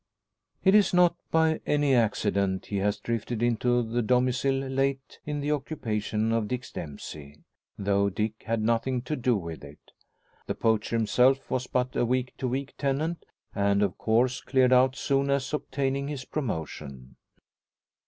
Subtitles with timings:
[0.63, 5.51] Is is not by any accident he has drifted into the domicile late in the
[5.51, 7.43] occupation of Dick Dempsey,
[7.77, 9.91] though Dick had nothing to do with it.
[10.47, 14.95] The poacher himself was but a week to week tenant, and of course cleared out
[14.95, 17.17] soon as obtaining his promotion.